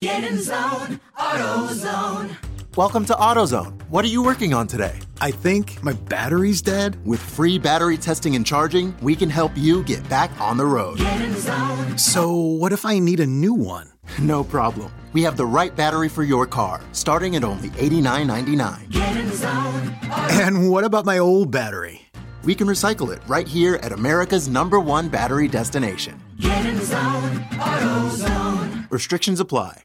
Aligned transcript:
Get 0.00 0.22
in 0.22 0.40
zone, 0.40 1.00
AutoZone. 1.18 2.36
Welcome 2.76 3.04
to 3.06 3.14
AutoZone. 3.14 3.82
What 3.90 4.04
are 4.04 4.08
you 4.08 4.22
working 4.22 4.54
on 4.54 4.68
today? 4.68 4.96
I 5.20 5.32
think 5.32 5.82
my 5.82 5.92
battery's 5.92 6.62
dead. 6.62 7.04
With 7.04 7.18
free 7.20 7.58
battery 7.58 7.96
testing 7.98 8.36
and 8.36 8.46
charging, 8.46 8.96
we 9.02 9.16
can 9.16 9.28
help 9.28 9.50
you 9.56 9.82
get 9.82 10.08
back 10.08 10.30
on 10.40 10.56
the 10.56 10.64
road. 10.66 10.98
Get 10.98 11.20
in 11.20 11.34
zone. 11.34 11.98
So, 11.98 12.30
what 12.32 12.72
if 12.72 12.86
I 12.86 13.00
need 13.00 13.18
a 13.18 13.26
new 13.26 13.52
one? 13.54 13.90
No 14.20 14.44
problem. 14.44 14.92
We 15.14 15.24
have 15.24 15.36
the 15.36 15.46
right 15.46 15.74
battery 15.74 16.08
for 16.08 16.22
your 16.22 16.46
car, 16.46 16.80
starting 16.92 17.34
at 17.34 17.42
only 17.42 17.70
$89.99. 17.70 18.90
Get 18.92 19.16
in 19.16 19.32
zone, 19.32 19.96
And 20.30 20.70
what 20.70 20.84
about 20.84 21.06
my 21.06 21.18
old 21.18 21.50
battery? 21.50 22.02
We 22.44 22.54
can 22.54 22.68
recycle 22.68 23.12
it 23.12 23.20
right 23.26 23.48
here 23.48 23.80
at 23.82 23.90
America's 23.90 24.46
number 24.48 24.78
one 24.78 25.08
battery 25.08 25.48
destination. 25.48 26.22
get 26.38 26.64
in 26.66 26.78
zone, 26.82 27.38
AutoZone. 27.58 28.88
Restrictions 28.92 29.40
apply. 29.40 29.82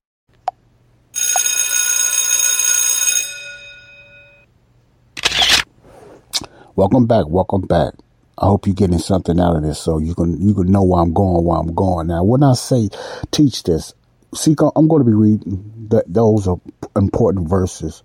Welcome 6.76 7.06
back. 7.06 7.26
Welcome 7.28 7.62
back. 7.62 7.94
I 8.36 8.48
hope 8.48 8.66
you're 8.66 8.74
getting 8.74 8.98
something 8.98 9.40
out 9.40 9.56
of 9.56 9.62
this 9.62 9.80
so 9.80 10.00
you 10.00 10.16
can 10.16 10.42
you 10.42 10.56
can 10.56 10.72
know 10.72 10.82
where 10.82 11.04
I'm 11.04 11.14
going, 11.14 11.46
where 11.46 11.60
I'm 11.60 11.76
going. 11.76 12.08
Now, 12.08 12.24
when 12.24 12.42
I 12.42 12.54
say 12.54 12.90
teach 13.30 13.62
this, 13.62 13.94
see, 14.34 14.56
I'm 14.76 14.88
going 14.88 15.02
to 15.02 15.06
be 15.06 15.14
reading 15.14 15.88
th- 15.92 16.06
those 16.08 16.48
important 16.96 17.48
verses 17.48 18.02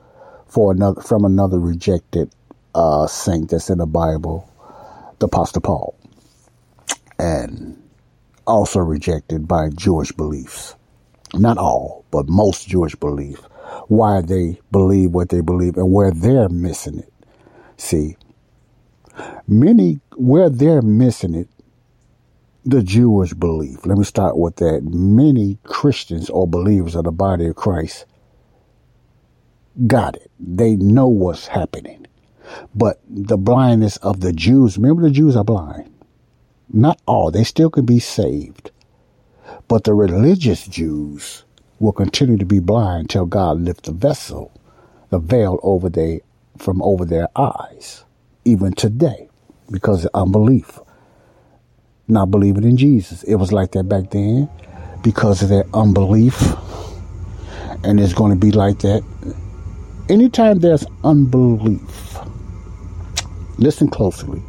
for 0.48 0.70
another 0.72 1.00
from 1.00 1.24
another 1.24 1.58
rejected 1.58 2.30
uh, 2.74 3.06
saint 3.06 3.48
that's 3.52 3.70
in 3.70 3.78
the 3.78 3.86
Bible, 3.86 4.46
the 5.18 5.28
Apostle 5.28 5.62
Paul, 5.62 5.98
and 7.18 7.82
also 8.46 8.80
rejected 8.80 9.48
by 9.48 9.70
Jewish 9.70 10.12
beliefs. 10.12 10.74
Not 11.32 11.56
all, 11.56 12.04
but 12.10 12.28
most 12.28 12.68
Jewish 12.68 12.94
belief. 12.96 13.38
Why 13.86 14.20
they 14.20 14.60
believe 14.70 15.12
what 15.12 15.30
they 15.30 15.40
believe 15.40 15.78
and 15.78 15.90
where 15.90 16.10
they're 16.10 16.50
missing 16.50 16.98
it. 16.98 17.12
See, 17.78 18.18
many 19.46 20.00
where 20.16 20.50
they're 20.50 20.82
missing 20.82 21.34
it 21.34 21.48
the 22.64 22.82
jewish 22.82 23.32
belief. 23.32 23.86
Let 23.86 23.96
me 23.96 24.04
start 24.04 24.36
with 24.36 24.56
that. 24.56 24.82
Many 24.84 25.58
christians 25.64 26.28
or 26.28 26.46
believers 26.46 26.94
of 26.94 27.04
the 27.04 27.12
body 27.12 27.46
of 27.46 27.56
christ 27.56 28.04
got 29.86 30.16
it. 30.16 30.30
They 30.38 30.76
know 30.76 31.08
what's 31.08 31.46
happening. 31.46 32.06
But 32.74 33.00
the 33.08 33.38
blindness 33.38 33.96
of 33.98 34.20
the 34.20 34.32
jews 34.32 34.76
remember 34.76 35.02
the 35.02 35.10
jews 35.10 35.36
are 35.36 35.44
blind. 35.44 35.92
Not 36.70 37.00
all. 37.06 37.30
They 37.30 37.44
still 37.44 37.70
can 37.70 37.86
be 37.86 37.98
saved. 37.98 38.70
But 39.66 39.84
the 39.84 39.94
religious 39.94 40.66
jews 40.66 41.44
will 41.78 41.92
continue 41.92 42.36
to 42.36 42.44
be 42.44 42.58
blind 42.58 43.10
till 43.10 43.26
god 43.26 43.60
lift 43.60 43.84
the 43.84 43.92
vessel 43.92 44.52
the 45.10 45.18
veil 45.18 45.58
over 45.62 45.88
they 45.88 46.20
from 46.56 46.82
over 46.82 47.04
their 47.04 47.28
eyes 47.36 48.04
even 48.48 48.72
today 48.72 49.28
because 49.70 50.06
of 50.06 50.10
unbelief, 50.14 50.78
not 52.08 52.30
believing 52.30 52.64
in 52.64 52.76
Jesus. 52.76 53.22
It 53.24 53.34
was 53.34 53.52
like 53.52 53.72
that 53.72 53.84
back 53.84 54.10
then 54.10 54.48
because 55.02 55.42
of 55.42 55.50
their 55.50 55.64
unbelief, 55.74 56.42
and 57.84 58.00
it's 58.00 58.14
going 58.14 58.32
to 58.32 58.38
be 58.38 58.50
like 58.50 58.78
that 58.80 59.04
anytime 60.08 60.60
there's 60.60 60.84
unbelief. 61.04 62.18
Listen 63.58 63.88
closely. 63.88 64.42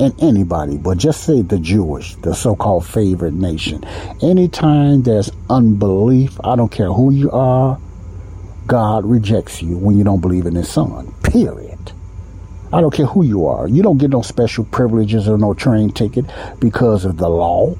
And 0.00 0.12
anybody, 0.20 0.76
but 0.76 0.98
just 0.98 1.22
say 1.22 1.42
the 1.42 1.58
Jewish, 1.58 2.16
the 2.16 2.34
so 2.34 2.56
called 2.56 2.84
favorite 2.84 3.34
nation. 3.34 3.84
Anytime 4.22 5.04
there's 5.04 5.30
unbelief, 5.48 6.36
I 6.42 6.56
don't 6.56 6.70
care 6.70 6.92
who 6.92 7.12
you 7.12 7.30
are, 7.30 7.78
God 8.66 9.04
rejects 9.04 9.62
you 9.62 9.78
when 9.78 9.96
you 9.96 10.02
don't 10.02 10.20
believe 10.20 10.46
in 10.46 10.56
His 10.56 10.68
Son. 10.68 11.14
Period. 11.22 11.63
I 12.74 12.80
don't 12.80 12.92
care 12.92 13.06
who 13.06 13.22
you 13.22 13.46
are. 13.46 13.68
You 13.68 13.84
don't 13.84 13.98
get 13.98 14.10
no 14.10 14.22
special 14.22 14.64
privileges 14.64 15.28
or 15.28 15.38
no 15.38 15.54
train 15.54 15.92
ticket 15.92 16.24
because 16.58 17.04
of 17.04 17.18
the 17.18 17.28
law 17.28 17.76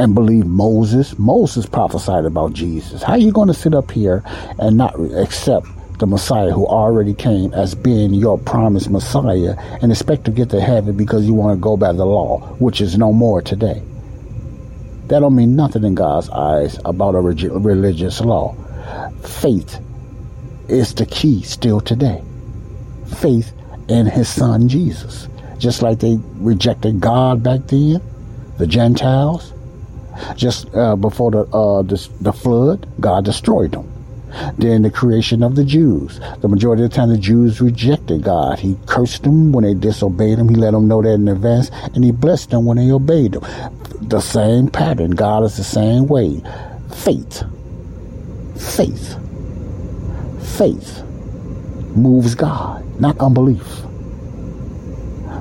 and 0.00 0.16
believe 0.16 0.46
Moses. 0.46 1.16
Moses 1.16 1.64
prophesied 1.64 2.24
about 2.24 2.54
Jesus. 2.54 3.04
How 3.04 3.12
are 3.12 3.18
you 3.18 3.30
going 3.30 3.46
to 3.46 3.54
sit 3.54 3.72
up 3.72 3.92
here 3.92 4.24
and 4.58 4.76
not 4.76 4.98
accept 4.98 5.68
the 6.00 6.08
Messiah 6.08 6.50
who 6.50 6.66
already 6.66 7.14
came 7.14 7.54
as 7.54 7.76
being 7.76 8.14
your 8.14 8.36
promised 8.36 8.90
Messiah 8.90 9.54
and 9.80 9.92
expect 9.92 10.24
to 10.24 10.32
get 10.32 10.50
to 10.50 10.60
heaven 10.60 10.96
because 10.96 11.24
you 11.24 11.34
want 11.34 11.56
to 11.56 11.60
go 11.60 11.76
by 11.76 11.92
the 11.92 12.04
law, 12.04 12.40
which 12.58 12.80
is 12.80 12.98
no 12.98 13.12
more 13.12 13.42
today? 13.42 13.80
That 15.06 15.20
don't 15.20 15.36
mean 15.36 15.54
nothing 15.54 15.84
in 15.84 15.94
God's 15.94 16.28
eyes 16.30 16.80
about 16.84 17.14
a 17.14 17.20
religious 17.20 18.20
law. 18.20 18.56
Faith 19.22 19.78
is 20.66 20.94
the 20.94 21.06
key 21.06 21.42
still 21.42 21.80
today. 21.80 22.24
Faith 23.20 23.52
in 23.88 24.06
his 24.06 24.28
son 24.28 24.68
Jesus. 24.68 25.28
Just 25.58 25.82
like 25.82 26.00
they 26.00 26.18
rejected 26.34 27.00
God 27.00 27.42
back 27.42 27.66
then, 27.66 28.00
the 28.58 28.66
Gentiles. 28.66 29.52
Just 30.36 30.72
uh, 30.74 30.94
before 30.94 31.30
the, 31.30 31.40
uh, 31.40 31.82
the 31.82 32.08
the 32.20 32.32
flood, 32.32 32.86
God 33.00 33.24
destroyed 33.24 33.72
them. 33.72 33.90
Then 34.58 34.82
the 34.82 34.90
creation 34.90 35.42
of 35.42 35.54
the 35.54 35.64
Jews. 35.64 36.20
The 36.40 36.48
majority 36.48 36.84
of 36.84 36.90
the 36.90 36.96
time, 36.96 37.08
the 37.08 37.18
Jews 37.18 37.60
rejected 37.60 38.22
God. 38.22 38.58
He 38.58 38.76
cursed 38.86 39.22
them 39.22 39.52
when 39.52 39.64
they 39.64 39.74
disobeyed 39.74 40.38
him. 40.38 40.48
He 40.48 40.56
let 40.56 40.72
them 40.72 40.88
know 40.88 41.02
that 41.02 41.14
in 41.14 41.28
advance, 41.28 41.70
and 41.94 42.04
he 42.04 42.10
blessed 42.10 42.50
them 42.50 42.64
when 42.64 42.76
they 42.76 42.90
obeyed 42.90 43.34
him. 43.34 43.42
The 44.02 44.20
same 44.20 44.68
pattern. 44.68 45.12
God 45.12 45.44
is 45.44 45.56
the 45.56 45.64
same 45.64 46.06
way. 46.06 46.42
Faith, 46.92 47.42
faith, 48.56 49.16
faith 50.58 51.04
moves 51.96 52.34
God, 52.34 53.00
not 53.00 53.18
unbelief. 53.18 53.82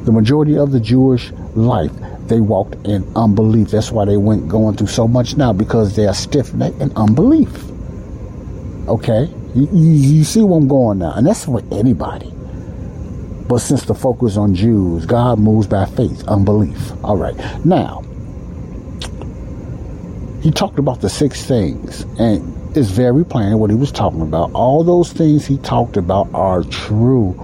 The 0.05 0.11
majority 0.11 0.57
of 0.57 0.71
the 0.71 0.79
Jewish 0.79 1.31
life, 1.55 1.91
they 2.27 2.39
walked 2.39 2.75
in 2.85 3.09
unbelief. 3.15 3.69
That's 3.71 3.91
why 3.91 4.05
they 4.05 4.17
went 4.17 4.47
going 4.49 4.75
through 4.75 4.87
so 4.87 5.07
much 5.07 5.37
now 5.37 5.53
because 5.53 5.95
they 5.95 6.07
are 6.07 6.13
stiff 6.13 6.53
necked 6.53 6.81
in 6.81 6.91
unbelief. 6.95 7.49
Okay? 8.87 9.29
You, 9.55 9.69
you, 9.71 9.91
you 9.91 10.23
see 10.23 10.41
where 10.41 10.57
I'm 10.57 10.67
going 10.67 10.99
now. 10.99 11.13
And 11.13 11.25
that's 11.25 11.45
for 11.45 11.61
anybody. 11.71 12.31
But 13.47 13.59
since 13.59 13.83
the 13.83 13.93
focus 13.93 14.35
on 14.35 14.55
Jews, 14.55 15.05
God 15.05 15.39
moves 15.39 15.67
by 15.67 15.85
faith, 15.85 16.27
unbelief. 16.27 16.91
All 17.03 17.17
right. 17.17 17.35
Now, 17.65 18.03
he 20.41 20.51
talked 20.51 20.79
about 20.79 21.01
the 21.01 21.09
six 21.09 21.45
things, 21.45 22.01
and 22.19 22.41
it's 22.75 22.89
very 22.89 23.23
plain 23.23 23.59
what 23.59 23.69
he 23.69 23.75
was 23.75 23.91
talking 23.91 24.21
about. 24.21 24.51
All 24.53 24.83
those 24.83 25.11
things 25.13 25.45
he 25.45 25.57
talked 25.57 25.97
about 25.97 26.27
are 26.33 26.63
true. 26.63 27.35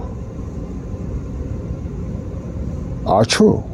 Are 3.06 3.24
true. 3.24 3.64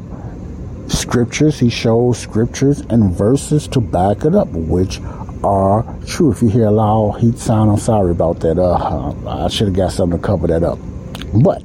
Scriptures, 0.88 1.58
he 1.58 1.70
shows 1.70 2.18
scriptures 2.18 2.80
and 2.80 3.12
verses 3.12 3.66
to 3.68 3.80
back 3.80 4.24
it 4.24 4.34
up, 4.34 4.48
which 4.48 5.00
are 5.42 5.84
true. 6.06 6.30
If 6.30 6.42
you 6.42 6.48
hear 6.48 6.66
a 6.66 6.70
loud 6.70 7.20
heat 7.20 7.38
sound, 7.38 7.70
I'm 7.70 7.78
sorry 7.78 8.10
about 8.10 8.40
that. 8.40 8.58
Uh, 8.58 9.14
I 9.26 9.48
should 9.48 9.68
have 9.68 9.76
got 9.76 9.92
something 9.92 10.18
to 10.20 10.24
cover 10.24 10.46
that 10.48 10.62
up. 10.62 10.78
But 11.42 11.62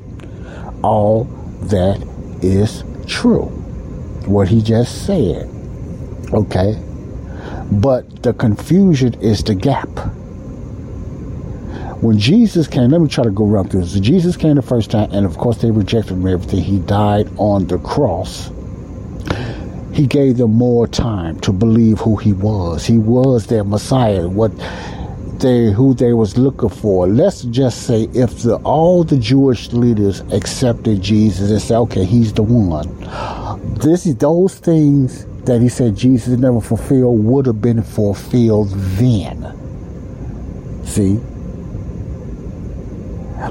all 0.84 1.26
that 1.64 2.02
is 2.42 2.84
true. 3.08 3.46
What 4.26 4.48
he 4.48 4.62
just 4.62 5.06
said. 5.06 5.50
Okay? 6.34 6.82
But 7.72 8.24
the 8.24 8.34
confusion 8.34 9.14
is 9.22 9.44
the 9.44 9.56
gap. 9.56 9.90
When 12.02 12.18
Jesus 12.18 12.68
came, 12.68 12.90
let 12.90 13.00
me 13.00 13.08
try 13.08 13.24
to 13.24 13.32
go 13.32 13.48
around 13.48 13.72
this. 13.72 13.94
Jesus 13.94 14.36
came 14.36 14.56
the 14.56 14.62
first 14.62 14.90
time, 14.92 15.12
and 15.12 15.26
of 15.26 15.38
course 15.38 15.62
they 15.62 15.72
rejected 15.72 16.14
him 16.14 16.28
everything. 16.28 16.64
He 16.64 16.80
died 16.80 17.30
on 17.38 17.68
the 17.68 17.78
cross. 17.78 18.50
He 19.94 20.08
gave 20.08 20.38
them 20.38 20.54
more 20.54 20.88
time 20.88 21.40
to 21.42 21.54
believe 21.54 22.00
who 22.00 22.16
he 22.16 22.34
was. 22.34 22.86
He 22.86 22.98
was 22.98 23.48
their 23.48 23.64
Messiah, 23.64 24.28
what 24.28 24.52
they 25.40 25.72
who 25.72 25.94
they 25.94 26.14
was 26.14 26.38
looking 26.38 26.70
for. 26.70 27.08
Let's 27.08 27.44
just 27.44 27.86
say 27.88 28.04
if 28.14 28.44
the, 28.44 28.56
all 28.64 29.04
the 29.04 29.18
Jewish 29.18 29.72
leaders 29.72 30.22
accepted 30.32 31.02
Jesus 31.02 31.52
and 31.52 31.62
said, 31.62 31.78
okay, 31.80 32.06
he's 32.06 32.34
the 32.34 32.44
one. 32.44 32.88
This 33.76 34.06
is 34.06 34.16
those 34.16 34.58
things 34.58 35.26
that 35.46 35.62
he 35.62 35.70
said 35.70 35.96
Jesus 35.96 36.38
never 36.38 36.62
fulfilled 36.62 37.24
would 37.24 37.46
have 37.46 37.62
been 37.62 37.82
fulfilled 37.82 38.70
then. 38.72 39.58
See? 40.86 41.20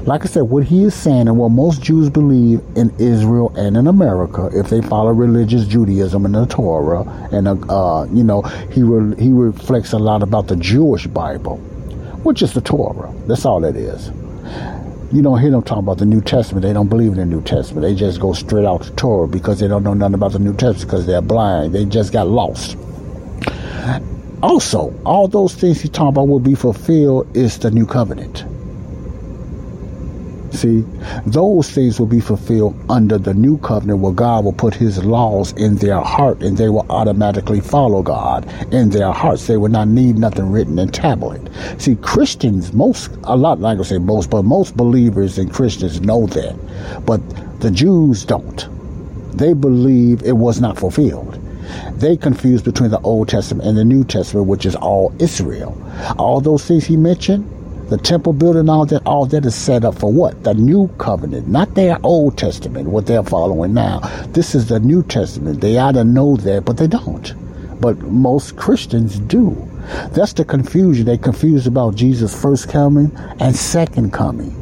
Like 0.03 0.23
I 0.23 0.25
said, 0.27 0.43
what 0.43 0.63
he 0.63 0.85
is 0.85 0.95
saying 0.95 1.27
and 1.27 1.37
what 1.37 1.49
most 1.49 1.81
Jews 1.81 2.09
believe 2.09 2.61
in 2.75 2.91
Israel 2.97 3.53
and 3.57 3.75
in 3.75 3.87
America, 3.87 4.49
if 4.53 4.69
they 4.69 4.81
follow 4.81 5.11
religious 5.11 5.67
Judaism 5.67 6.25
and 6.25 6.33
the 6.33 6.45
Torah, 6.45 7.01
and 7.31 7.47
uh, 7.47 7.55
uh 7.69 8.05
you 8.05 8.23
know, 8.23 8.41
he 8.71 8.83
re- 8.83 9.21
he 9.21 9.33
reflects 9.33 9.91
a 9.91 9.99
lot 9.99 10.23
about 10.23 10.47
the 10.47 10.55
Jewish 10.55 11.07
Bible, 11.07 11.57
which 12.23 12.41
is 12.41 12.53
the 12.53 12.61
Torah. 12.61 13.13
That's 13.27 13.45
all 13.45 13.65
it 13.65 13.75
is. 13.75 14.11
You 15.11 15.21
don't 15.21 15.41
hear 15.41 15.51
them 15.51 15.61
talk 15.61 15.79
about 15.79 15.97
the 15.97 16.05
New 16.05 16.21
Testament. 16.21 16.63
They 16.63 16.71
don't 16.71 16.87
believe 16.87 17.11
in 17.11 17.17
the 17.17 17.25
New 17.25 17.41
Testament. 17.41 17.81
They 17.81 17.93
just 17.93 18.21
go 18.21 18.31
straight 18.31 18.63
out 18.65 18.83
to 18.83 18.91
Torah 18.91 19.27
because 19.27 19.59
they 19.59 19.67
don't 19.67 19.83
know 19.83 19.93
nothing 19.93 20.13
about 20.13 20.31
the 20.31 20.39
New 20.39 20.53
Testament 20.53 20.89
because 20.89 21.05
they're 21.05 21.21
blind. 21.21 21.73
They 21.73 21.83
just 21.83 22.13
got 22.13 22.29
lost. 22.29 22.77
Also, 24.41 24.93
all 25.05 25.27
those 25.27 25.53
things 25.53 25.81
he's 25.81 25.91
talking 25.91 26.09
about 26.09 26.29
will 26.29 26.39
be 26.39 26.55
fulfilled 26.55 27.35
is 27.35 27.59
the 27.59 27.71
new 27.71 27.85
covenant. 27.85 28.45
See, 30.51 30.85
those 31.25 31.71
things 31.71 31.99
will 31.99 32.07
be 32.07 32.19
fulfilled 32.19 32.75
under 32.89 33.17
the 33.17 33.33
new 33.33 33.57
covenant 33.59 33.99
where 33.99 34.11
God 34.11 34.43
will 34.43 34.53
put 34.53 34.73
his 34.73 35.03
laws 35.03 35.53
in 35.53 35.75
their 35.75 36.01
heart 36.01 36.43
and 36.43 36.57
they 36.57 36.69
will 36.69 36.85
automatically 36.89 37.61
follow 37.61 38.03
God 38.03 38.45
in 38.73 38.89
their 38.89 39.11
hearts. 39.11 39.47
They 39.47 39.57
will 39.57 39.69
not 39.69 39.87
need 39.87 40.17
nothing 40.17 40.51
written 40.51 40.77
in 40.77 40.89
tablet. 40.89 41.41
See, 41.77 41.95
Christians, 41.95 42.73
most, 42.73 43.11
a 43.23 43.35
lot, 43.35 43.59
like 43.59 43.79
I 43.79 43.83
say 43.83 43.97
most, 43.97 44.29
but 44.29 44.43
most 44.43 44.75
believers 44.75 45.37
and 45.37 45.51
Christians 45.51 46.01
know 46.01 46.27
that. 46.27 47.05
But 47.05 47.21
the 47.61 47.71
Jews 47.71 48.25
don't. 48.25 48.67
They 49.37 49.53
believe 49.53 50.23
it 50.23 50.33
was 50.33 50.59
not 50.59 50.77
fulfilled. 50.77 51.39
They 51.93 52.17
confuse 52.17 52.61
between 52.61 52.91
the 52.91 52.99
Old 53.01 53.29
Testament 53.29 53.67
and 53.67 53.77
the 53.77 53.85
New 53.85 54.03
Testament, 54.03 54.47
which 54.47 54.65
is 54.65 54.75
all 54.75 55.13
Israel. 55.19 55.81
All 56.17 56.41
those 56.41 56.65
things 56.65 56.85
he 56.85 56.97
mentioned, 56.97 57.49
the 57.91 57.97
temple 57.97 58.31
building, 58.31 58.69
all 58.69 58.85
that, 58.85 59.05
all 59.05 59.25
that 59.25 59.45
is 59.45 59.53
set 59.53 59.83
up 59.83 59.99
for 59.99 60.09
what? 60.09 60.45
The 60.45 60.53
new 60.53 60.87
covenant, 60.97 61.49
not 61.49 61.75
their 61.75 61.97
Old 62.03 62.37
Testament, 62.37 62.87
what 62.87 63.05
they're 63.05 63.21
following 63.21 63.73
now. 63.73 63.99
This 64.29 64.55
is 64.55 64.69
the 64.69 64.79
New 64.79 65.03
Testament. 65.03 65.59
They 65.59 65.77
ought 65.77 65.95
to 65.95 66.05
know 66.05 66.37
that, 66.37 66.63
but 66.63 66.77
they 66.77 66.87
don't. 66.87 67.33
But 67.81 67.99
most 67.99 68.55
Christians 68.55 69.19
do. 69.19 69.69
That's 70.11 70.31
the 70.31 70.45
confusion. 70.45 71.05
They 71.05 71.17
confuse 71.17 71.67
about 71.67 71.95
Jesus' 71.95 72.33
first 72.41 72.69
coming 72.69 73.11
and 73.41 73.53
second 73.53 74.13
coming. 74.13 74.55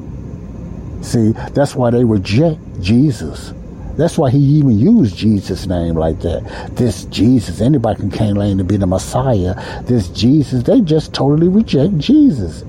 See, 1.03 1.33
that's 1.53 1.75
why 1.75 1.91
they 1.91 2.03
reject 2.03 2.59
Jesus. 2.81 3.53
That's 3.95 4.17
why 4.17 4.31
he 4.31 4.39
even 4.39 4.79
used 4.79 5.15
Jesus' 5.15 5.67
name 5.67 5.93
like 5.93 6.19
that. 6.21 6.71
This 6.75 7.05
Jesus, 7.05 7.61
anybody 7.61 7.99
can 7.99 8.09
claim 8.09 8.57
to 8.57 8.63
be 8.63 8.77
the 8.77 8.87
Messiah. 8.87 9.53
This 9.83 10.07
Jesus, 10.07 10.63
they 10.63 10.81
just 10.81 11.13
totally 11.13 11.47
reject 11.47 11.95
Jesus. 11.99 12.63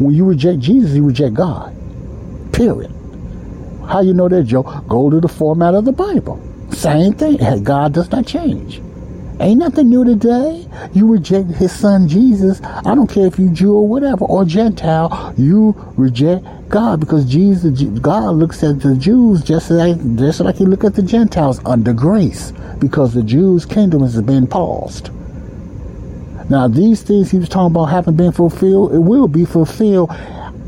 When 0.00 0.14
you 0.14 0.24
reject 0.24 0.60
Jesus, 0.60 0.96
you 0.96 1.04
reject 1.04 1.34
God. 1.34 1.76
Period. 2.52 2.90
How 3.86 4.00
you 4.00 4.14
know 4.14 4.28
that, 4.28 4.44
Joe? 4.44 4.62
Go 4.88 5.10
to 5.10 5.20
the 5.20 5.28
format 5.28 5.74
of 5.74 5.84
the 5.84 5.92
Bible. 5.92 6.40
Same 6.72 7.12
thing. 7.12 7.62
God 7.64 7.92
does 7.92 8.10
not 8.10 8.26
change. 8.26 8.80
Ain't 9.40 9.58
nothing 9.58 9.90
new 9.90 10.04
today. 10.04 10.66
You 10.94 11.06
reject 11.06 11.50
his 11.50 11.72
son 11.72 12.08
Jesus. 12.08 12.62
I 12.62 12.94
don't 12.94 13.08
care 13.08 13.26
if 13.26 13.38
you 13.38 13.50
Jew 13.50 13.74
or 13.74 13.86
whatever, 13.88 14.24
or 14.24 14.44
Gentile. 14.44 15.34
You 15.36 15.74
reject 15.96 16.46
God 16.70 17.00
because 17.00 17.24
Jesus, 17.24 17.82
God 17.82 18.36
looks 18.36 18.62
at 18.62 18.80
the 18.80 18.96
Jews 18.96 19.42
just 19.42 19.70
like 19.70 19.96
just 20.16 20.40
like 20.40 20.56
he 20.56 20.64
look 20.64 20.84
at 20.84 20.94
the 20.94 21.02
Gentiles 21.02 21.60
under 21.66 21.92
grace 21.92 22.52
because 22.78 23.12
the 23.12 23.22
Jews' 23.22 23.66
kingdom 23.66 24.00
has 24.02 24.20
been 24.22 24.46
paused. 24.46 25.10
Now, 26.50 26.66
these 26.66 27.00
things 27.02 27.30
he 27.30 27.38
was 27.38 27.48
talking 27.48 27.76
about 27.76 27.86
haven't 27.86 28.16
been 28.16 28.32
fulfilled. 28.32 28.92
It 28.92 28.98
will 28.98 29.28
be 29.28 29.44
fulfilled 29.44 30.10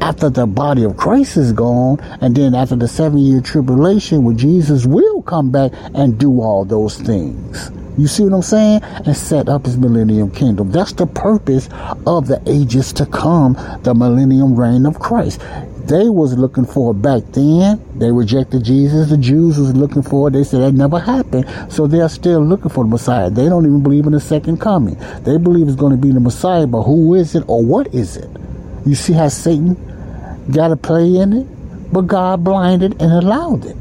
after 0.00 0.31
the 0.31 0.46
body 0.46 0.84
of 0.84 0.96
Christ 0.96 1.37
is 1.37 1.52
gone, 1.52 1.99
and 2.20 2.37
then 2.37 2.55
after 2.55 2.76
the 2.76 2.87
seven 2.87 3.19
year 3.19 3.40
tribulation, 3.40 4.23
where 4.23 4.37
Jesus 4.37 4.87
will 4.87 5.23
come 5.23 5.50
back 5.50 5.73
and 5.94 6.17
do 6.19 6.40
all 6.40 6.64
those 6.64 6.99
things. 6.99 7.73
You 7.99 8.06
see 8.06 8.23
what 8.23 8.32
I'm 8.32 8.43
saying? 8.43 8.82
And 8.84 9.17
set 9.17 9.49
up 9.49 9.67
his 9.67 9.76
millennium 9.76 10.31
kingdom. 10.31 10.70
That's 10.70 10.93
the 10.93 11.06
purpose 11.06 11.69
of 12.06 12.28
the 12.28 12.40
ages 12.46 12.93
to 12.94 13.06
come, 13.06 13.55
the 13.82 13.93
millennium 13.93 14.55
reign 14.55 14.87
of 14.87 15.00
Christ 15.00 15.40
they 15.87 16.08
was 16.08 16.37
looking 16.37 16.64
for 16.64 16.94
back 16.94 17.23
then. 17.32 17.81
They 17.99 18.11
rejected 18.11 18.64
Jesus. 18.64 19.11
The 19.11 19.17
Jews 19.17 19.58
was 19.58 19.75
looking 19.75 20.02
for 20.02 20.29
it. 20.29 20.32
They 20.32 20.44
said 20.44 20.61
that 20.62 20.73
never 20.73 20.99
happened. 20.99 21.46
So 21.73 21.87
they're 21.87 22.08
still 22.08 22.44
looking 22.44 22.70
for 22.70 22.84
the 22.84 22.90
Messiah. 22.90 23.31
They 23.31 23.49
don't 23.49 23.64
even 23.67 23.82
believe 23.82 24.06
in 24.06 24.12
the 24.12 24.20
second 24.20 24.61
coming. 24.61 24.96
They 25.25 25.37
believe 25.38 25.67
it's 25.69 25.76
going 25.76 25.93
to 25.93 26.00
be 26.00 26.12
the 26.12 26.20
Messiah, 26.20 26.67
but 26.67 26.82
who 26.82 27.14
is 27.14 27.34
it 27.34 27.44
or 27.46 27.64
what 27.64 27.94
is 27.94 28.17
it? 28.17 28.31
You 28.87 28.94
see 28.94 29.12
how 29.12 29.29
Satan 29.29 29.75
got 30.50 30.73
a 30.73 30.76
play 30.76 31.17
in 31.17 31.32
it? 31.32 31.93
But 31.93 32.02
God 32.02 32.43
blinded 32.43 33.00
and 33.00 33.12
allowed 33.12 33.67
it. 33.67 33.76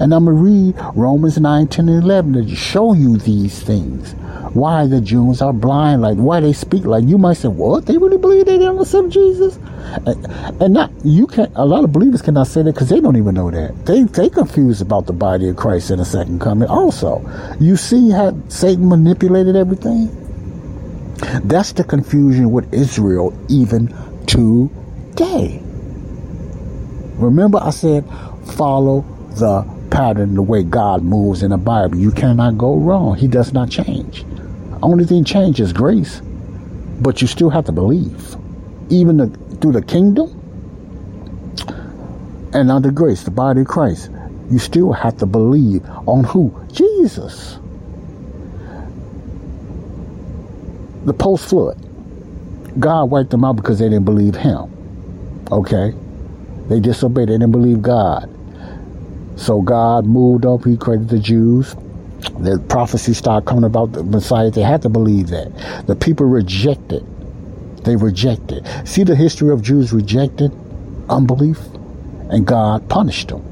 And 0.00 0.14
I'm 0.14 0.24
going 0.24 0.36
to 0.36 0.42
read 0.42 0.96
Romans 0.96 1.38
9, 1.38 1.68
10, 1.68 1.88
and 1.88 2.02
11 2.02 2.32
to 2.32 2.56
show 2.56 2.94
you 2.94 3.18
these 3.18 3.62
things 3.62 4.14
why 4.54 4.86
the 4.86 5.00
Jews 5.00 5.40
are 5.40 5.52
blind, 5.52 6.02
like 6.02 6.16
why 6.16 6.40
they 6.40 6.52
speak 6.52 6.84
like 6.84 7.04
you 7.04 7.16
might 7.18 7.34
say, 7.34 7.48
what? 7.48 7.86
They 7.86 7.96
really 7.96 8.18
believe 8.18 8.46
they 8.46 8.58
didn't 8.58 8.78
accept 8.78 9.08
Jesus? 9.08 9.58
And, 10.06 10.62
and 10.62 10.74
not 10.74 10.90
you 11.04 11.26
can 11.26 11.52
not 11.52 11.62
a 11.62 11.64
lot 11.64 11.84
of 11.84 11.92
believers 11.92 12.22
cannot 12.22 12.46
say 12.46 12.62
that 12.62 12.72
because 12.72 12.88
they 12.88 13.00
don't 13.00 13.16
even 13.16 13.34
know 13.34 13.50
that. 13.50 13.86
They 13.86 14.04
they 14.04 14.28
confused 14.28 14.82
about 14.82 15.06
the 15.06 15.12
body 15.12 15.48
of 15.48 15.56
Christ 15.56 15.90
in 15.90 15.98
the 15.98 16.04
second 16.04 16.40
coming. 16.40 16.68
Also, 16.68 17.20
you 17.60 17.76
see 17.76 18.10
how 18.10 18.38
Satan 18.48 18.88
manipulated 18.88 19.56
everything? 19.56 20.18
That's 21.44 21.72
the 21.72 21.84
confusion 21.84 22.50
with 22.50 22.72
Israel 22.74 23.32
even 23.48 23.88
today. 24.26 25.62
Remember 27.16 27.58
I 27.62 27.70
said 27.70 28.04
follow 28.56 29.02
the 29.36 29.62
pattern, 29.92 30.34
the 30.34 30.42
way 30.42 30.62
God 30.62 31.02
moves 31.02 31.42
in 31.42 31.50
the 31.50 31.58
Bible. 31.58 31.96
You 31.96 32.10
cannot 32.10 32.58
go 32.58 32.76
wrong. 32.76 33.16
He 33.16 33.28
does 33.28 33.52
not 33.52 33.70
change. 33.70 34.24
Only 34.82 35.04
thing 35.04 35.24
changes 35.24 35.72
grace, 35.72 36.20
but 37.00 37.20
you 37.20 37.28
still 37.28 37.50
have 37.50 37.66
to 37.66 37.72
believe, 37.72 38.36
even 38.90 39.18
the, 39.18 39.26
through 39.60 39.72
the 39.72 39.82
kingdom 39.82 40.38
and 42.52 42.70
under 42.70 42.90
grace, 42.90 43.22
the 43.22 43.30
body 43.30 43.60
of 43.60 43.68
Christ. 43.68 44.10
You 44.50 44.58
still 44.58 44.92
have 44.92 45.16
to 45.18 45.26
believe 45.26 45.84
on 46.06 46.24
who? 46.24 46.66
Jesus. 46.72 47.58
The 51.04 51.14
post 51.14 51.48
flood, 51.48 51.78
God 52.78 53.04
wiped 53.04 53.30
them 53.30 53.44
out 53.44 53.56
because 53.56 53.78
they 53.78 53.88
didn't 53.88 54.04
believe 54.04 54.34
Him. 54.34 54.70
Okay, 55.50 55.94
they 56.68 56.80
disobeyed. 56.80 57.28
They 57.28 57.34
didn't 57.34 57.52
believe 57.52 57.82
God. 57.82 58.28
So 59.42 59.60
God 59.60 60.06
moved 60.06 60.46
up. 60.46 60.64
He 60.64 60.76
created 60.76 61.08
the 61.08 61.18
Jews 61.18 61.74
the 62.38 62.58
prophecy 62.68 63.14
started 63.14 63.46
coming 63.46 63.64
about 63.64 63.92
the 63.92 64.04
Messiah, 64.04 64.50
they 64.50 64.62
had 64.62 64.82
to 64.82 64.88
believe 64.88 65.28
that. 65.28 65.86
The 65.86 65.96
people 65.96 66.26
rejected. 66.26 67.04
They 67.84 67.96
rejected. 67.96 68.66
See 68.84 69.02
the 69.02 69.16
history 69.16 69.52
of 69.52 69.62
Jews 69.62 69.92
rejected 69.92 70.52
unbelief, 71.08 71.58
and 72.30 72.46
God 72.46 72.88
punished 72.88 73.28
them. 73.28 73.42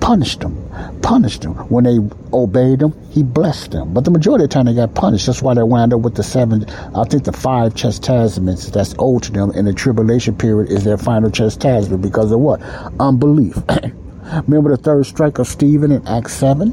Punished 0.00 0.40
them. 0.40 0.58
Punished 1.02 1.42
them. 1.42 1.54
When 1.68 1.84
they 1.84 1.98
obeyed 2.32 2.82
him, 2.82 2.94
he 3.10 3.22
blessed 3.22 3.72
them. 3.72 3.92
But 3.92 4.04
the 4.04 4.10
majority 4.10 4.44
of 4.44 4.50
the 4.50 4.54
time 4.54 4.66
they 4.66 4.74
got 4.74 4.94
punished. 4.94 5.26
That's 5.26 5.42
why 5.42 5.54
they 5.54 5.62
wound 5.62 5.92
up 5.92 6.00
with 6.00 6.14
the 6.14 6.22
seven, 6.22 6.64
I 6.94 7.04
think 7.04 7.24
the 7.24 7.32
five 7.32 7.74
chastisements 7.74 8.70
that's 8.70 8.94
owed 8.98 9.24
to 9.24 9.32
them 9.32 9.50
in 9.52 9.64
the 9.64 9.72
tribulation 9.72 10.36
period 10.36 10.70
is 10.70 10.84
their 10.84 10.98
final 10.98 11.30
chastisement 11.30 12.02
because 12.02 12.32
of 12.32 12.40
what? 12.40 12.60
Unbelief. 13.00 13.56
Remember 14.46 14.70
the 14.70 14.82
third 14.82 15.06
strike 15.06 15.38
of 15.38 15.46
Stephen 15.46 15.90
in 15.90 16.06
Acts 16.06 16.34
7? 16.34 16.72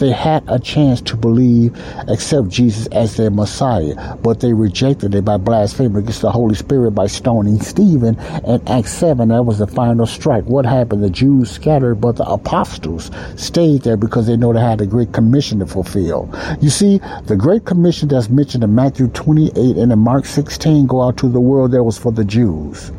They 0.00 0.12
had 0.12 0.44
a 0.48 0.58
chance 0.58 1.02
to 1.02 1.16
believe, 1.16 1.78
accept 2.08 2.48
Jesus 2.48 2.86
as 2.86 3.18
their 3.18 3.30
Messiah, 3.30 4.16
but 4.22 4.40
they 4.40 4.54
rejected 4.54 5.14
it 5.14 5.26
by 5.26 5.36
blaspheming 5.36 5.98
against 5.98 6.22
the 6.22 6.30
Holy 6.30 6.54
Spirit 6.54 6.92
by 6.92 7.06
stoning 7.06 7.60
Stephen. 7.60 8.18
In 8.46 8.66
Acts 8.66 8.94
7, 8.94 9.28
that 9.28 9.42
was 9.42 9.58
the 9.58 9.66
final 9.66 10.06
strike. 10.06 10.44
What 10.44 10.64
happened? 10.64 11.04
The 11.04 11.10
Jews 11.10 11.50
scattered, 11.50 11.96
but 11.96 12.16
the 12.16 12.24
apostles 12.24 13.10
stayed 13.36 13.82
there 13.82 13.98
because 13.98 14.26
they 14.26 14.38
know 14.38 14.54
they 14.54 14.60
had 14.60 14.80
a 14.80 14.86
great 14.86 15.12
commission 15.12 15.58
to 15.58 15.66
fulfill. 15.66 16.30
You 16.62 16.70
see, 16.70 16.98
the 17.26 17.36
great 17.36 17.66
commission 17.66 18.08
that's 18.08 18.30
mentioned 18.30 18.64
in 18.64 18.74
Matthew 18.74 19.08
28 19.08 19.76
and 19.76 19.92
in 19.92 19.98
Mark 19.98 20.24
16, 20.24 20.86
go 20.86 21.02
out 21.02 21.18
to 21.18 21.28
the 21.28 21.40
world, 21.40 21.72
that 21.72 21.84
was 21.84 21.98
for 21.98 22.10
the 22.10 22.24
Jews. 22.24 22.90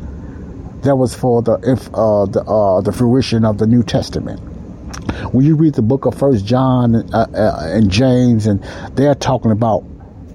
That 0.82 0.96
was 0.96 1.14
for 1.14 1.42
the 1.42 1.52
uh, 1.94 2.26
the 2.26 2.42
uh, 2.42 2.80
the 2.80 2.92
fruition 2.92 3.44
of 3.44 3.58
the 3.58 3.66
New 3.66 3.82
Testament 3.82 4.40
when 5.32 5.44
you 5.44 5.56
read 5.56 5.74
the 5.74 5.82
book 5.82 6.04
of 6.06 6.14
First 6.14 6.44
John 6.44 6.94
uh, 6.94 7.26
uh, 7.34 7.60
and 7.62 7.90
James, 7.90 8.46
and 8.46 8.62
they're 8.94 9.14
talking 9.14 9.50
about 9.50 9.84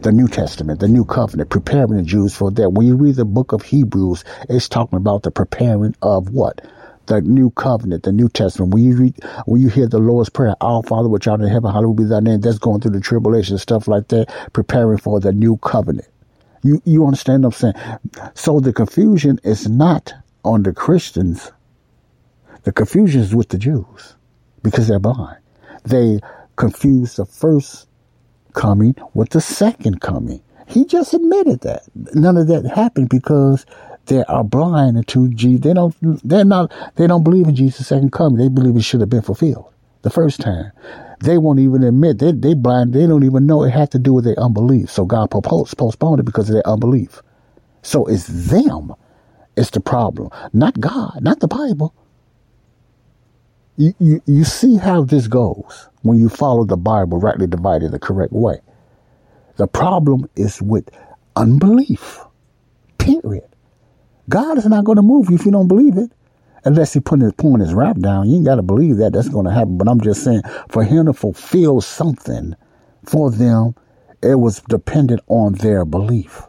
the 0.01 0.11
New 0.11 0.27
Testament, 0.27 0.79
the 0.79 0.87
New 0.87 1.05
Covenant, 1.05 1.49
preparing 1.49 1.97
the 1.97 2.03
Jews 2.03 2.35
for 2.35 2.51
that. 2.51 2.71
When 2.71 2.87
you 2.87 2.95
read 2.95 3.15
the 3.15 3.25
book 3.25 3.51
of 3.51 3.63
Hebrews, 3.63 4.23
it's 4.49 4.69
talking 4.69 4.97
about 4.97 5.23
the 5.23 5.31
preparing 5.31 5.95
of 6.01 6.29
what? 6.29 6.61
The 7.07 7.21
New 7.21 7.51
Covenant, 7.51 8.03
the 8.03 8.11
New 8.11 8.29
Testament. 8.29 8.73
When 8.73 8.83
you 8.83 8.95
read, 8.97 9.15
when 9.45 9.61
you 9.61 9.69
hear 9.69 9.87
the 9.87 9.99
Lord's 9.99 10.29
Prayer, 10.29 10.55
Our 10.61 10.83
Father 10.83 11.09
which 11.09 11.27
art 11.27 11.41
in 11.41 11.47
heaven, 11.47 11.71
hallowed 11.71 11.97
be 11.97 12.03
thy 12.03 12.19
name. 12.19 12.41
That's 12.41 12.59
going 12.59 12.81
through 12.81 12.91
the 12.91 12.99
tribulation, 12.99 13.57
stuff 13.57 13.87
like 13.87 14.07
that, 14.09 14.27
preparing 14.53 14.97
for 14.97 15.19
the 15.19 15.31
New 15.31 15.57
Covenant. 15.57 16.07
You 16.63 16.81
you 16.85 17.05
understand 17.05 17.43
what 17.43 17.61
I'm 17.63 17.73
saying? 17.73 18.31
So 18.35 18.59
the 18.59 18.73
confusion 18.73 19.39
is 19.43 19.69
not 19.69 20.13
on 20.47 20.63
the 20.63 20.73
Christians. 20.73 21.51
The 22.63 22.73
confusion 22.73 23.21
is 23.21 23.35
with 23.35 23.49
the 23.49 23.59
Jews 23.59 24.15
because 24.63 24.87
they're 24.89 24.99
blind. 24.99 25.37
They 25.85 26.21
confuse 26.57 27.17
the 27.17 27.25
first 27.25 27.87
coming 28.53 28.95
with 29.13 29.29
the 29.31 29.41
second 29.41 30.01
coming. 30.01 30.41
He 30.67 30.85
just 30.85 31.13
admitted 31.13 31.61
that. 31.61 31.83
None 32.15 32.37
of 32.37 32.47
that 32.47 32.65
happened 32.65 33.09
because 33.09 33.65
they 34.07 34.23
are 34.25 34.43
blind 34.43 35.07
to 35.09 35.29
Jesus. 35.29 35.61
They 35.63 35.73
don't. 35.73 35.95
They're 36.27 36.45
not. 36.45 36.73
They 36.97 37.07
don't 37.07 37.23
believe 37.23 37.47
in 37.47 37.55
Jesus' 37.55 37.87
second 37.87 38.11
coming. 38.13 38.39
They 38.39 38.49
believe 38.49 38.77
it 38.77 38.83
should 38.83 39.01
have 39.01 39.11
been 39.11 39.23
fulfilled. 39.23 39.67
the 40.03 40.09
first 40.09 40.41
time. 40.41 40.71
They 41.21 41.37
won't 41.37 41.59
even 41.59 41.83
admit 41.83 42.19
they 42.19 42.33
they 42.33 42.55
blind. 42.55 42.93
They 42.93 43.07
don't 43.07 43.23
even 43.23 43.45
know 43.47 43.63
it 43.63 43.71
had 43.71 43.91
to 43.91 43.99
do 43.99 44.13
with 44.13 44.25
their 44.25 44.39
unbelief. 44.39 44.91
So 44.91 45.05
God 45.05 45.31
postponed 45.31 46.21
it 46.21 46.25
because 46.25 46.49
of 46.49 46.55
their 46.55 46.67
unbelief. 46.67 47.21
So 47.83 48.05
it's 48.07 48.27
them. 48.27 48.93
It's 49.57 49.71
the 49.71 49.79
problem, 49.79 50.29
not 50.53 50.79
God, 50.79 51.19
not 51.21 51.39
the 51.39 51.47
Bible. 51.47 51.93
You, 53.75 53.93
you, 53.99 54.21
you 54.25 54.43
see 54.43 54.77
how 54.77 55.03
this 55.03 55.27
goes 55.27 55.89
when 56.03 56.19
you 56.19 56.29
follow 56.29 56.63
the 56.63 56.77
Bible 56.77 57.19
rightly 57.19 57.47
divided 57.47 57.91
the 57.91 57.99
correct 57.99 58.33
way. 58.33 58.59
The 59.57 59.67
problem 59.67 60.29
is 60.35 60.61
with 60.61 60.89
unbelief. 61.35 62.19
Period. 62.99 63.47
God 64.29 64.57
is 64.57 64.65
not 64.67 64.85
going 64.85 64.97
to 64.97 65.01
move 65.01 65.29
you 65.29 65.35
if 65.35 65.45
you 65.45 65.51
don't 65.51 65.67
believe 65.67 65.97
it. 65.97 66.11
Unless 66.65 66.93
he 66.93 66.99
put 66.99 67.21
his 67.21 67.33
pulling 67.33 67.61
his 67.61 67.73
rap 67.73 67.97
down. 67.99 68.29
You 68.29 68.37
ain't 68.37 68.45
gotta 68.45 68.61
believe 68.61 68.97
that 68.97 69.13
that's 69.13 69.29
gonna 69.29 69.53
happen. 69.53 69.77
But 69.77 69.87
I'm 69.87 70.01
just 70.01 70.23
saying, 70.23 70.41
for 70.69 70.83
him 70.83 71.05
to 71.05 71.13
fulfill 71.13 71.79
something 71.79 72.55
for 73.05 73.31
them, 73.31 73.73
it 74.21 74.35
was 74.35 74.59
dependent 74.67 75.21
on 75.27 75.53
their 75.53 75.85
belief. 75.85 76.41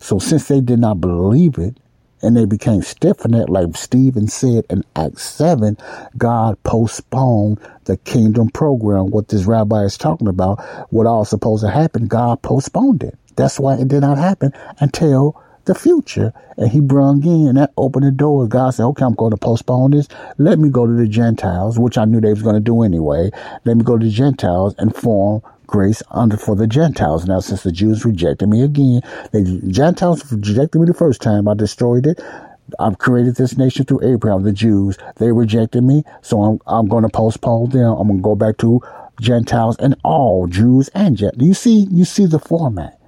So 0.00 0.18
since 0.18 0.48
they 0.48 0.60
did 0.60 0.78
not 0.78 1.02
believe 1.02 1.58
it, 1.58 1.79
and 2.22 2.36
they 2.36 2.44
became 2.44 2.82
stiff 2.82 3.24
in 3.24 3.34
it, 3.34 3.48
like 3.48 3.76
Stephen 3.76 4.28
said 4.28 4.64
in 4.70 4.84
Acts 4.96 5.22
7, 5.24 5.76
God 6.18 6.62
postponed 6.62 7.58
the 7.84 7.96
kingdom 7.98 8.48
program. 8.50 9.10
What 9.10 9.28
this 9.28 9.44
rabbi 9.44 9.84
is 9.84 9.98
talking 9.98 10.28
about, 10.28 10.60
what 10.92 11.06
all 11.06 11.24
supposed 11.24 11.64
to 11.64 11.70
happen, 11.70 12.06
God 12.06 12.42
postponed 12.42 13.02
it. 13.02 13.18
That's 13.36 13.58
why 13.58 13.76
it 13.76 13.88
did 13.88 14.00
not 14.00 14.18
happen 14.18 14.52
until 14.80 15.40
the 15.64 15.74
future. 15.74 16.32
And 16.56 16.70
he 16.70 16.80
brung 16.80 17.24
in 17.24 17.54
that 17.54 17.72
opened 17.76 18.06
the 18.06 18.10
doors. 18.10 18.48
God 18.48 18.70
said, 18.70 18.84
okay, 18.84 19.04
I'm 19.04 19.14
going 19.14 19.30
to 19.30 19.36
postpone 19.36 19.92
this. 19.92 20.08
Let 20.38 20.58
me 20.58 20.68
go 20.68 20.86
to 20.86 20.92
the 20.92 21.06
Gentiles, 21.06 21.78
which 21.78 21.98
I 21.98 22.04
knew 22.04 22.20
they 22.20 22.30
was 22.30 22.42
going 22.42 22.56
to 22.56 22.60
do 22.60 22.82
anyway. 22.82 23.30
Let 23.64 23.76
me 23.76 23.84
go 23.84 23.98
to 23.98 24.04
the 24.04 24.12
Gentiles 24.12 24.74
and 24.78 24.94
form 24.94 25.42
grace 25.66 26.02
under 26.10 26.36
for 26.36 26.56
the 26.56 26.66
Gentiles. 26.66 27.26
Now, 27.26 27.40
since 27.40 27.62
the 27.62 27.72
Jews 27.72 28.04
rejected 28.04 28.48
me 28.48 28.62
again, 28.62 29.02
the 29.32 29.62
Gentiles 29.68 30.30
rejected 30.32 30.78
me 30.80 30.86
the 30.86 30.94
first 30.94 31.22
time. 31.22 31.48
I 31.48 31.54
destroyed 31.54 32.06
it. 32.06 32.20
I've 32.78 32.98
created 32.98 33.36
this 33.36 33.56
nation 33.56 33.84
through 33.84 34.04
Abraham, 34.04 34.42
the 34.42 34.52
Jews. 34.52 34.96
They 35.16 35.32
rejected 35.32 35.82
me, 35.82 36.04
so 36.22 36.42
I'm 36.42 36.60
I'm 36.66 36.86
going 36.86 37.02
to 37.02 37.08
postpone 37.08 37.70
them. 37.70 37.96
I'm 37.98 38.08
going 38.08 38.18
to 38.18 38.22
go 38.22 38.36
back 38.36 38.58
to 38.58 38.80
Gentiles 39.20 39.76
and 39.78 39.96
all 40.04 40.46
Jews 40.46 40.88
and 40.94 41.16
Gentiles. 41.16 41.46
You 41.46 41.54
see, 41.54 41.88
you 41.90 42.04
see 42.04 42.26
the 42.26 42.38
format. 42.38 42.98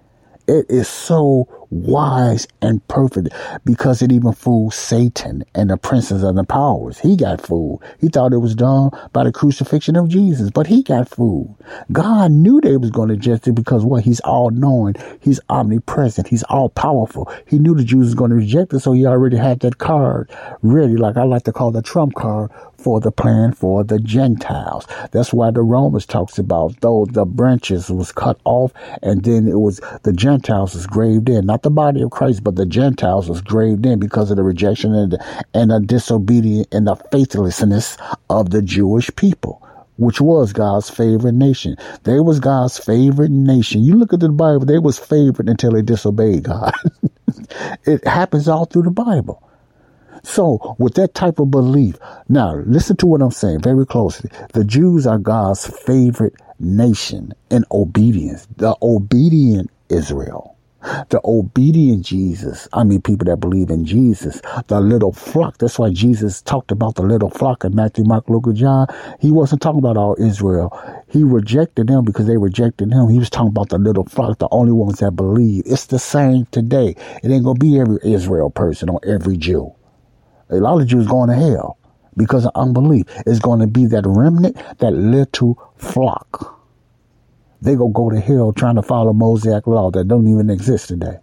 It 0.48 0.66
is 0.68 0.88
so 0.88 1.61
wise 1.72 2.46
and 2.60 2.86
perfect 2.86 3.30
because 3.64 4.02
it 4.02 4.12
even 4.12 4.32
fooled 4.32 4.74
Satan 4.74 5.42
and 5.54 5.70
the 5.70 5.76
princes 5.76 6.22
of 6.22 6.34
the 6.36 6.44
powers. 6.44 6.98
He 6.98 7.16
got 7.16 7.40
fooled. 7.40 7.82
He 7.98 8.08
thought 8.08 8.34
it 8.34 8.38
was 8.38 8.54
done 8.54 8.90
by 9.12 9.24
the 9.24 9.32
crucifixion 9.32 9.96
of 9.96 10.08
Jesus, 10.08 10.50
but 10.50 10.66
he 10.66 10.82
got 10.82 11.08
fooled. 11.08 11.56
God 11.90 12.30
knew 12.30 12.60
they 12.60 12.76
was 12.76 12.90
going 12.90 13.08
to 13.08 13.14
reject 13.14 13.48
it 13.48 13.54
because 13.54 13.84
what? 13.84 14.04
He's 14.04 14.20
all 14.20 14.50
knowing. 14.50 14.96
He's 15.20 15.40
omnipresent. 15.48 16.28
He's 16.28 16.42
all 16.44 16.68
powerful. 16.68 17.32
He 17.46 17.58
knew 17.58 17.74
the 17.74 17.84
Jews 17.84 18.06
was 18.06 18.14
going 18.14 18.30
to 18.30 18.36
reject 18.36 18.74
it, 18.74 18.80
so 18.80 18.92
he 18.92 19.06
already 19.06 19.38
had 19.38 19.60
that 19.60 19.78
card 19.78 20.30
ready, 20.62 20.96
like 20.96 21.16
I 21.16 21.22
like 21.22 21.44
to 21.44 21.52
call 21.52 21.70
the 21.70 21.82
trump 21.82 22.14
card 22.14 22.50
for 22.82 23.00
the 23.00 23.12
plan 23.12 23.52
for 23.52 23.84
the 23.84 23.98
Gentiles. 23.98 24.86
That's 25.12 25.32
why 25.32 25.50
the 25.50 25.62
Romans 25.62 26.04
talks 26.04 26.38
about 26.38 26.80
though 26.80 27.06
the 27.08 27.24
branches 27.24 27.88
was 27.90 28.12
cut 28.12 28.38
off 28.44 28.72
and 29.02 29.22
then 29.22 29.46
it 29.46 29.58
was 29.58 29.80
the 30.02 30.12
Gentiles 30.12 30.74
was 30.74 30.86
graved 30.86 31.28
in, 31.28 31.46
not 31.46 31.61
the 31.62 31.70
body 31.70 32.02
of 32.02 32.10
Christ, 32.10 32.44
but 32.44 32.56
the 32.56 32.66
Gentiles 32.66 33.28
was 33.28 33.40
graved 33.40 33.86
in 33.86 33.98
because 33.98 34.30
of 34.30 34.36
the 34.36 34.42
rejection 34.42 34.94
and 34.94 35.12
the, 35.12 35.44
and 35.54 35.70
the 35.70 35.80
disobedience 35.80 36.68
and 36.72 36.86
the 36.86 36.96
faithlessness 37.10 37.96
of 38.28 38.50
the 38.50 38.62
Jewish 38.62 39.10
people 39.16 39.66
which 39.96 40.20
was 40.20 40.52
God's 40.52 40.90
favorite 40.90 41.34
nation. 41.34 41.76
They 42.04 42.18
was 42.18 42.40
God's 42.40 42.78
favorite 42.78 43.30
nation. 43.30 43.82
You 43.82 43.94
look 43.94 44.12
at 44.12 44.20
the 44.20 44.30
Bible, 44.30 44.64
they 44.64 44.78
was 44.78 44.98
favored 44.98 45.48
until 45.48 45.72
they 45.72 45.82
disobeyed 45.82 46.44
God. 46.44 46.72
it 47.84 48.04
happens 48.06 48.48
all 48.48 48.64
through 48.64 48.82
the 48.82 48.90
Bible. 48.90 49.42
So, 50.24 50.76
with 50.78 50.94
that 50.94 51.14
type 51.14 51.40
of 51.40 51.50
belief, 51.50 51.98
now 52.28 52.54
listen 52.66 52.96
to 52.98 53.06
what 53.06 53.22
I'm 53.22 53.32
saying 53.32 53.60
very 53.60 53.84
closely. 53.84 54.30
The 54.52 54.64
Jews 54.64 55.06
are 55.06 55.18
God's 55.18 55.66
favorite 55.66 56.34
nation 56.60 57.34
in 57.50 57.64
obedience, 57.72 58.46
the 58.56 58.76
obedient 58.82 59.70
Israel. 59.88 60.51
The 61.10 61.20
obedient 61.24 62.04
Jesus, 62.04 62.68
I 62.72 62.84
mean, 62.84 63.02
people 63.02 63.26
that 63.26 63.38
believe 63.38 63.70
in 63.70 63.84
Jesus, 63.84 64.40
the 64.66 64.80
little 64.80 65.12
flock. 65.12 65.58
That's 65.58 65.78
why 65.78 65.90
Jesus 65.90 66.42
talked 66.42 66.72
about 66.72 66.96
the 66.96 67.02
little 67.02 67.30
flock 67.30 67.64
in 67.64 67.74
Matthew, 67.74 68.04
Mark, 68.04 68.28
Luke, 68.28 68.46
and 68.46 68.56
John. 68.56 68.86
He 69.20 69.30
wasn't 69.30 69.62
talking 69.62 69.78
about 69.78 69.96
all 69.96 70.16
Israel. 70.18 70.76
He 71.08 71.22
rejected 71.22 71.86
them 71.86 72.04
because 72.04 72.26
they 72.26 72.36
rejected 72.36 72.92
him. 72.92 73.08
He 73.08 73.18
was 73.18 73.30
talking 73.30 73.48
about 73.48 73.68
the 73.68 73.78
little 73.78 74.04
flock, 74.04 74.38
the 74.38 74.48
only 74.50 74.72
ones 74.72 74.98
that 74.98 75.12
believe. 75.12 75.62
It's 75.66 75.86
the 75.86 75.98
same 75.98 76.46
today. 76.46 76.96
It 77.22 77.30
ain't 77.30 77.44
going 77.44 77.58
to 77.58 77.64
be 77.64 77.78
every 77.78 77.98
Israel 78.02 78.50
person 78.50 78.88
or 78.88 79.00
every 79.06 79.36
Jew. 79.36 79.72
A 80.50 80.56
lot 80.56 80.80
of 80.80 80.86
Jews 80.86 81.06
going 81.06 81.30
to 81.30 81.36
hell 81.36 81.78
because 82.16 82.44
of 82.44 82.52
unbelief. 82.54 83.06
It's 83.26 83.38
going 83.38 83.60
to 83.60 83.66
be 83.66 83.86
that 83.86 84.04
remnant, 84.06 84.56
that 84.78 84.92
little 84.92 85.72
flock. 85.76 86.61
They 87.62 87.76
go 87.76 87.88
go 87.88 88.10
to 88.10 88.20
hell 88.20 88.52
trying 88.52 88.76
to 88.76 88.82
follow 88.82 89.14
Mosaic 89.14 89.66
law 89.66 89.90
that 89.92 90.08
don't 90.08 90.28
even 90.28 90.50
exist 90.50 90.88
today. 90.88 91.18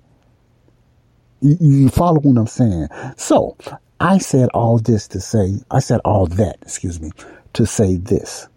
You, 1.42 1.58
you 1.60 1.90
follow 1.90 2.20
what 2.22 2.40
I'm 2.40 2.48
saying? 2.48 2.88
So 3.18 3.58
I 4.00 4.18
said 4.20 4.50
all 4.54 4.80
this 4.80 5.08
to 5.10 5.22
say, 5.22 5.56
I 5.72 5.80
said 5.80 6.02
all 6.06 6.28
that, 6.28 6.58
excuse 6.64 7.02
me, 7.02 7.12
to 7.54 7.66
say 7.66 7.98
this. 7.98 8.48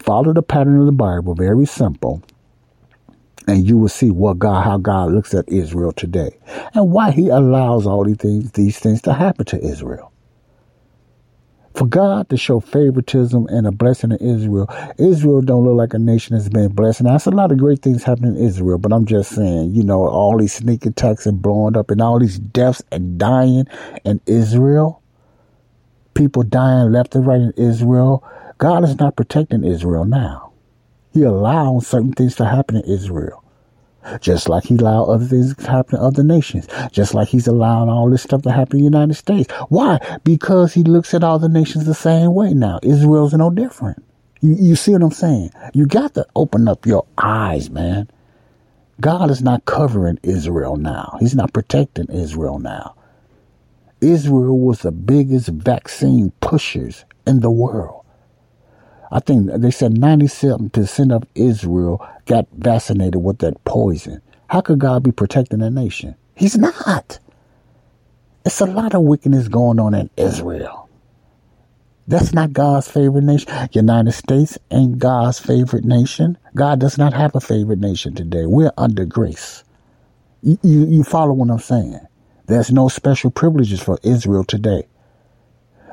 Follow 0.00 0.32
the 0.32 0.42
pattern 0.42 0.80
of 0.80 0.86
the 0.86 0.92
Bible, 0.92 1.34
very 1.34 1.66
simple 1.66 2.22
and 3.48 3.68
you 3.68 3.78
will 3.78 3.88
see 3.88 4.10
what 4.10 4.38
God, 4.38 4.62
how 4.64 4.78
God 4.78 5.12
looks 5.12 5.34
at 5.34 5.48
Israel 5.48 5.92
today, 5.92 6.38
and 6.74 6.92
why 6.92 7.12
He 7.12 7.28
allows 7.28 7.86
all 7.86 8.04
these 8.04 8.18
things, 8.18 8.52
these 8.52 8.78
things 8.80 9.02
to 9.02 9.14
happen 9.14 9.46
to 9.46 9.60
Israel. 9.62 10.12
For 11.74 11.86
God 11.86 12.28
to 12.28 12.36
show 12.36 12.60
favoritism 12.60 13.48
and 13.48 13.66
a 13.66 13.72
blessing 13.72 14.10
to 14.10 14.24
Israel, 14.24 14.68
Israel 14.96 15.40
don't 15.40 15.64
look 15.64 15.76
like 15.76 15.92
a 15.92 15.98
nation 15.98 16.36
that's 16.36 16.48
been 16.48 16.72
blessed. 16.72 17.02
Now, 17.02 17.12
that's 17.12 17.26
a 17.26 17.30
lot 17.30 17.50
of 17.50 17.58
great 17.58 17.82
things 17.82 18.04
happening 18.04 18.36
in 18.36 18.44
Israel, 18.44 18.78
but 18.78 18.92
I'm 18.92 19.06
just 19.06 19.32
saying, 19.34 19.74
you 19.74 19.82
know, 19.82 20.06
all 20.06 20.38
these 20.38 20.54
sneak 20.54 20.86
attacks 20.86 21.26
and 21.26 21.42
blowing 21.42 21.76
up 21.76 21.90
and 21.90 22.00
all 22.00 22.20
these 22.20 22.38
deaths 22.38 22.82
and 22.92 23.18
dying 23.18 23.66
in 24.04 24.20
Israel, 24.26 25.02
people 26.14 26.44
dying 26.44 26.92
left 26.92 27.16
and 27.16 27.26
right 27.26 27.40
in 27.40 27.52
Israel. 27.56 28.22
God 28.58 28.84
is 28.84 28.96
not 29.00 29.16
protecting 29.16 29.64
Israel 29.64 30.04
now. 30.04 30.52
He 31.12 31.22
allowed 31.22 31.84
certain 31.84 32.12
things 32.12 32.36
to 32.36 32.44
happen 32.44 32.76
in 32.76 32.84
Israel. 32.84 33.43
Just 34.20 34.48
like 34.48 34.64
he 34.64 34.76
allowed 34.76 35.04
other 35.04 35.24
things 35.24 35.54
to 35.54 35.70
happen 35.70 35.98
in 35.98 36.04
other 36.04 36.22
nations. 36.22 36.68
Just 36.92 37.14
like 37.14 37.28
he's 37.28 37.46
allowing 37.46 37.88
all 37.88 38.10
this 38.10 38.22
stuff 38.22 38.42
to 38.42 38.52
happen 38.52 38.78
in 38.78 38.84
the 38.84 38.98
United 38.98 39.14
States. 39.14 39.52
Why? 39.68 39.98
Because 40.24 40.74
he 40.74 40.82
looks 40.82 41.14
at 41.14 41.24
all 41.24 41.38
the 41.38 41.48
nations 41.48 41.86
the 41.86 41.94
same 41.94 42.34
way 42.34 42.52
now. 42.52 42.80
Israel's 42.82 43.34
no 43.34 43.50
different. 43.50 44.04
You, 44.40 44.56
you 44.58 44.76
see 44.76 44.92
what 44.92 45.02
I'm 45.02 45.10
saying? 45.10 45.50
You 45.72 45.86
got 45.86 46.14
to 46.14 46.26
open 46.36 46.68
up 46.68 46.86
your 46.86 47.06
eyes, 47.16 47.70
man. 47.70 48.08
God 49.00 49.30
is 49.30 49.42
not 49.42 49.64
covering 49.64 50.18
Israel 50.22 50.76
now. 50.76 51.16
He's 51.18 51.34
not 51.34 51.52
protecting 51.52 52.06
Israel 52.08 52.58
now. 52.58 52.94
Israel 54.00 54.58
was 54.58 54.80
the 54.80 54.92
biggest 54.92 55.48
vaccine 55.48 56.32
pushers 56.40 57.04
in 57.26 57.40
the 57.40 57.50
world. 57.50 58.03
I 59.10 59.20
think 59.20 59.50
they 59.52 59.70
said 59.70 59.94
97% 59.94 61.14
of 61.14 61.24
Israel 61.34 62.06
got 62.26 62.46
vaccinated 62.52 63.22
with 63.22 63.38
that 63.38 63.62
poison. 63.64 64.20
How 64.48 64.60
could 64.60 64.78
God 64.78 65.02
be 65.02 65.12
protecting 65.12 65.62
a 65.62 65.70
nation? 65.70 66.14
He's 66.34 66.56
not. 66.56 67.18
It's 68.44 68.60
a 68.60 68.66
lot 68.66 68.94
of 68.94 69.02
wickedness 69.02 69.48
going 69.48 69.78
on 69.78 69.94
in 69.94 70.10
Israel. 70.16 70.88
That's 72.06 72.34
not 72.34 72.52
God's 72.52 72.88
favorite 72.88 73.24
nation. 73.24 73.48
United 73.72 74.12
States 74.12 74.58
ain't 74.70 74.98
God's 74.98 75.38
favorite 75.38 75.84
nation. 75.84 76.36
God 76.54 76.78
does 76.78 76.98
not 76.98 77.14
have 77.14 77.34
a 77.34 77.40
favorite 77.40 77.78
nation 77.78 78.14
today. 78.14 78.44
We're 78.44 78.72
under 78.76 79.06
grace. 79.06 79.64
You, 80.42 80.58
you, 80.62 80.86
you 80.86 81.04
follow 81.04 81.32
what 81.32 81.50
I'm 81.50 81.58
saying? 81.58 82.00
There's 82.46 82.70
no 82.70 82.88
special 82.88 83.30
privileges 83.30 83.80
for 83.80 83.98
Israel 84.02 84.44
today. 84.44 84.86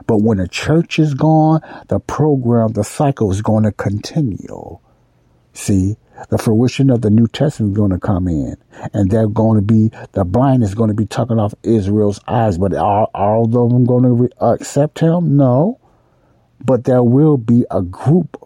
But 0.07 0.17
when 0.17 0.37
the 0.37 0.47
church 0.47 0.99
is 0.99 1.13
gone, 1.13 1.61
the 1.87 1.99
program, 1.99 2.73
the 2.73 2.83
cycle 2.83 3.31
is 3.31 3.41
going 3.41 3.63
to 3.63 3.71
continue. 3.71 4.79
See, 5.53 5.97
the 6.29 6.37
fruition 6.37 6.89
of 6.89 7.01
the 7.01 7.09
New 7.09 7.27
Testament 7.27 7.73
is 7.73 7.77
going 7.77 7.91
to 7.91 7.99
come 7.99 8.27
in, 8.27 8.55
and 8.93 9.09
they're 9.09 9.27
going 9.27 9.57
to 9.57 9.61
be 9.61 9.91
the 10.11 10.23
blind 10.23 10.63
is 10.63 10.75
going 10.75 10.89
to 10.89 10.93
be 10.93 11.05
tucking 11.05 11.39
off 11.39 11.53
Israel's 11.63 12.19
eyes. 12.27 12.57
But 12.57 12.73
are, 12.73 13.09
are 13.13 13.35
all 13.35 13.45
of 13.45 13.71
them 13.71 13.85
going 13.85 14.03
to 14.03 14.11
re- 14.11 14.29
accept 14.39 14.99
him? 14.99 15.35
No, 15.35 15.79
but 16.63 16.83
there 16.83 17.03
will 17.03 17.37
be 17.37 17.65
a 17.71 17.81
group 17.81 18.37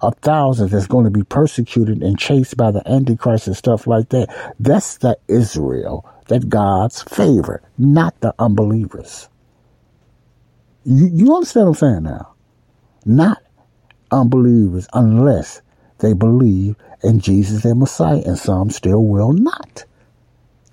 of 0.00 0.16
thousands 0.18 0.70
that's 0.70 0.86
going 0.86 1.04
to 1.04 1.10
be 1.10 1.24
persecuted 1.24 2.02
and 2.02 2.18
chased 2.18 2.56
by 2.56 2.70
the 2.70 2.86
Antichrist 2.88 3.46
and 3.46 3.56
stuff 3.56 3.86
like 3.86 4.10
that. 4.10 4.54
That's 4.60 4.98
the 4.98 5.18
Israel 5.28 6.08
that 6.28 6.48
God's 6.48 7.02
favor, 7.02 7.62
not 7.78 8.20
the 8.20 8.34
unbelievers. 8.38 9.28
You, 10.86 11.10
you 11.12 11.34
understand 11.34 11.66
what 11.66 11.82
I'm 11.82 11.88
saying 11.92 12.02
now? 12.04 12.36
not 13.06 13.40
unbelievers 14.10 14.88
unless 14.92 15.62
they 15.98 16.12
believe 16.12 16.74
in 17.02 17.20
Jesus 17.20 17.64
and 17.64 17.78
Messiah, 17.78 18.22
and 18.26 18.36
some 18.36 18.68
still 18.70 19.04
will 19.04 19.32
not. 19.32 19.84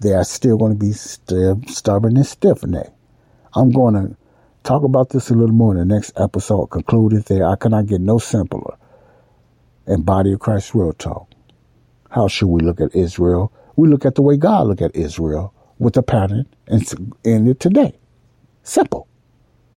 They 0.01 0.13
are 0.13 0.23
still 0.23 0.57
going 0.57 0.73
to 0.73 0.77
be 0.77 0.91
st- 0.91 1.69
stubborn 1.69 2.17
and 2.17 2.25
stiff 2.25 2.63
necked. 2.63 2.91
I'm 3.53 3.71
going 3.71 3.93
to 3.93 4.17
talk 4.63 4.83
about 4.83 5.09
this 5.09 5.29
a 5.29 5.35
little 5.35 5.55
more 5.55 5.73
in 5.73 5.77
the 5.77 5.95
next 5.95 6.11
episode. 6.19 6.67
Conclude 6.67 7.13
it 7.13 7.25
there. 7.27 7.45
I 7.47 7.55
cannot 7.55 7.85
get 7.85 8.01
no 8.01 8.17
simpler. 8.17 8.75
And 9.85 10.05
Body 10.05 10.33
of 10.33 10.39
Christ 10.39 10.73
Real 10.73 10.93
Talk. 10.93 11.29
How 12.09 12.27
should 12.27 12.47
we 12.47 12.61
look 12.61 12.81
at 12.81 12.95
Israel? 12.95 13.53
We 13.75 13.87
look 13.87 14.05
at 14.05 14.15
the 14.15 14.21
way 14.21 14.37
God 14.37 14.67
look 14.67 14.81
at 14.81 14.95
Israel 14.95 15.53
with 15.77 15.95
a 15.97 16.03
pattern 16.03 16.47
and 16.67 17.15
end 17.23 17.47
it 17.47 17.59
today. 17.59 17.97
Simple. 18.63 19.07